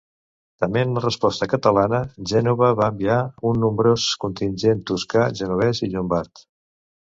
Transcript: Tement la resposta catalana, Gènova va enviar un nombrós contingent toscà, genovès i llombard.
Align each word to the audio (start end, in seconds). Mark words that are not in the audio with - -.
Tement 0.63 0.93
la 0.95 1.03
resposta 1.03 1.47
catalana, 1.51 1.99
Gènova 2.31 2.71
va 2.81 2.89
enviar 2.95 3.19
un 3.51 3.61
nombrós 3.67 4.09
contingent 4.27 4.83
toscà, 4.93 5.29
genovès 5.45 5.85
i 5.91 5.95
llombard. 5.95 6.47